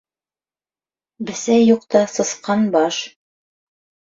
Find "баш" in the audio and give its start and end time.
2.79-2.99